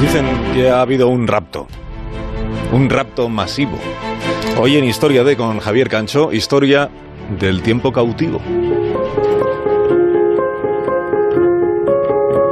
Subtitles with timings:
[0.00, 1.66] Dicen que ha habido un rapto,
[2.72, 3.76] un rapto masivo.
[4.56, 6.88] Hoy en Historia de con Javier Cancho, historia
[7.40, 8.40] del tiempo cautivo.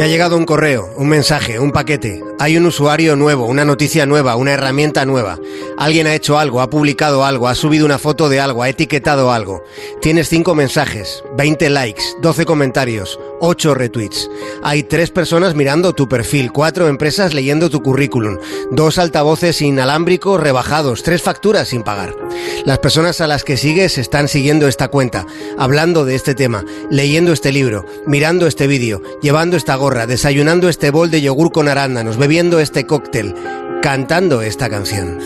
[0.00, 2.24] Te ha llegado un correo, un mensaje, un paquete.
[2.38, 5.38] Hay un usuario nuevo, una noticia nueva, una herramienta nueva.
[5.76, 9.30] Alguien ha hecho algo, ha publicado algo, ha subido una foto de algo, ha etiquetado
[9.30, 9.62] algo.
[10.00, 14.30] Tienes cinco mensajes, 20 likes, 12 comentarios, 8 retweets.
[14.62, 18.38] Hay tres personas mirando tu perfil, cuatro empresas leyendo tu currículum,
[18.70, 22.16] dos altavoces inalámbricos rebajados, tres facturas sin pagar.
[22.64, 25.26] Las personas a las que sigues están siguiendo esta cuenta,
[25.58, 30.90] hablando de este tema, leyendo este libro, mirando este vídeo, llevando esta gorra, desayunando este
[30.90, 33.34] bol de yogur con arándanos, bebiendo este cóctel,
[33.82, 35.18] cantando esta canción.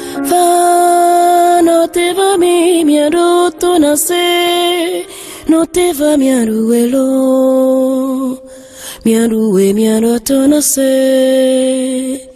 [1.63, 5.07] no te va mi miaruto nace,
[5.47, 7.63] no te va mi aruelo,
[9.05, 12.31] mi arue mi aruto nace.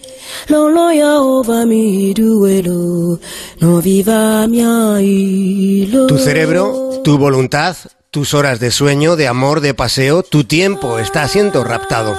[0.48, 3.18] Lolo ya ova mi duelo,
[3.60, 6.06] no viva mi ailo.
[6.06, 7.76] Tu cerebro, tu voluntad,
[8.10, 12.16] tus horas de sueño, de amor, de paseo, tu tiempo está siendo raptado.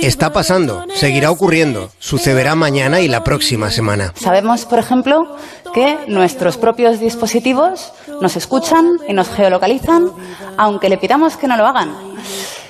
[0.00, 4.12] Está pasando, seguirá ocurriendo, sucederá mañana y la próxima semana.
[4.16, 5.36] Sabemos, por ejemplo,
[5.74, 10.10] que nuestros propios dispositivos nos escuchan y nos geolocalizan,
[10.56, 11.92] aunque le pidamos que no lo hagan.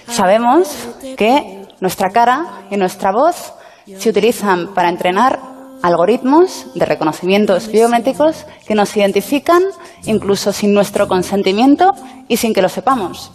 [0.08, 0.68] Sabemos
[1.16, 3.52] que nuestra cara y nuestra voz
[3.98, 5.51] se utilizan para entrenar
[5.82, 9.62] algoritmos de reconocimientos biométricos que nos identifican
[10.04, 11.94] incluso sin nuestro consentimiento
[12.28, 13.30] y sin que lo sepamos.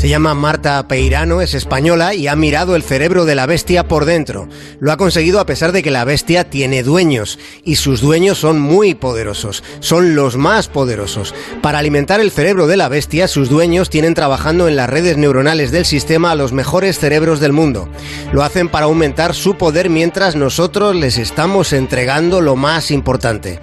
[0.00, 4.06] Se llama Marta Peirano, es española y ha mirado el cerebro de la bestia por
[4.06, 4.48] dentro.
[4.78, 8.58] Lo ha conseguido a pesar de que la bestia tiene dueños y sus dueños son
[8.58, 11.34] muy poderosos, son los más poderosos.
[11.60, 15.70] Para alimentar el cerebro de la bestia, sus dueños tienen trabajando en las redes neuronales
[15.70, 17.86] del sistema a los mejores cerebros del mundo.
[18.32, 23.60] Lo hacen para aumentar su poder mientras nosotros les estamos entregando lo más importante.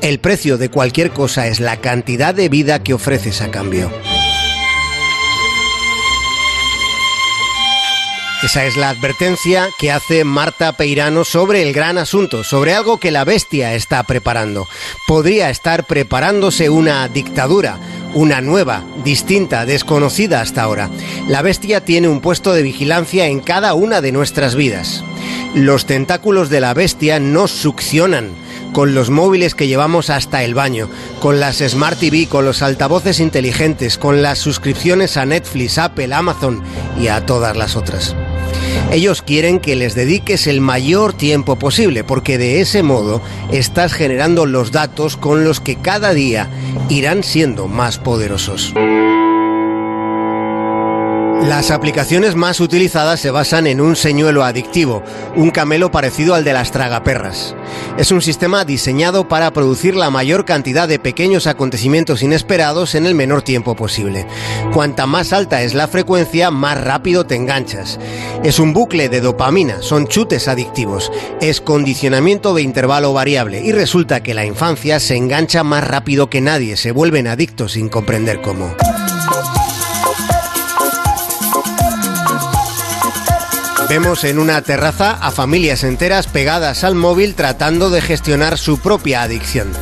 [0.00, 3.90] El precio de cualquier cosa es la cantidad de vida que ofreces a cambio.
[8.42, 13.10] Esa es la advertencia que hace Marta Peirano sobre el gran asunto, sobre algo que
[13.10, 14.68] la bestia está preparando.
[15.06, 17.78] Podría estar preparándose una dictadura,
[18.12, 20.90] una nueva, distinta, desconocida hasta ahora.
[21.28, 25.02] La bestia tiene un puesto de vigilancia en cada una de nuestras vidas.
[25.54, 28.32] Los tentáculos de la bestia nos succionan
[28.72, 33.20] con los móviles que llevamos hasta el baño, con las Smart TV, con los altavoces
[33.20, 36.62] inteligentes, con las suscripciones a Netflix, Apple, Amazon
[37.00, 38.14] y a todas las otras.
[38.92, 43.20] Ellos quieren que les dediques el mayor tiempo posible, porque de ese modo
[43.52, 46.48] estás generando los datos con los que cada día
[46.88, 48.72] irán siendo más poderosos.
[51.48, 55.04] Las aplicaciones más utilizadas se basan en un señuelo adictivo,
[55.36, 57.54] un camelo parecido al de las tragaperras.
[57.96, 63.14] Es un sistema diseñado para producir la mayor cantidad de pequeños acontecimientos inesperados en el
[63.14, 64.26] menor tiempo posible.
[64.72, 68.00] Cuanta más alta es la frecuencia, más rápido te enganchas.
[68.42, 74.20] Es un bucle de dopamina, son chutes adictivos, es condicionamiento de intervalo variable y resulta
[74.20, 78.74] que la infancia se engancha más rápido que nadie, se vuelven adictos sin comprender cómo.
[83.88, 89.22] Vemos en una terraza a familias enteras pegadas al móvil tratando de gestionar su propia
[89.22, 89.72] adicción.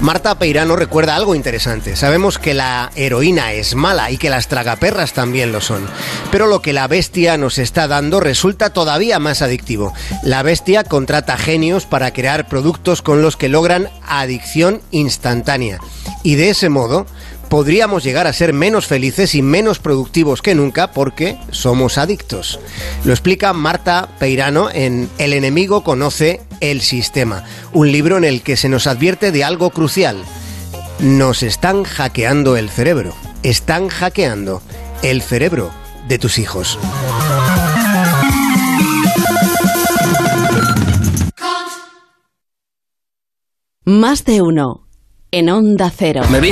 [0.00, 1.94] Marta Peirano recuerda algo interesante.
[1.94, 5.86] Sabemos que la heroína es mala y que las tragaperras también lo son.
[6.32, 9.94] Pero lo que la bestia nos está dando resulta todavía más adictivo.
[10.24, 15.78] La bestia contrata genios para crear productos con los que logran adicción instantánea.
[16.24, 17.06] Y de ese modo
[17.48, 22.60] podríamos llegar a ser menos felices y menos productivos que nunca porque somos adictos.
[23.04, 28.56] Lo explica Marta Peirano en El enemigo conoce el sistema, un libro en el que
[28.56, 30.16] se nos advierte de algo crucial.
[31.00, 34.62] Nos están hackeando el cerebro, están hackeando
[35.02, 35.70] el cerebro
[36.08, 36.78] de tus hijos.
[43.86, 44.86] Más de uno
[45.30, 46.22] en Onda Cero.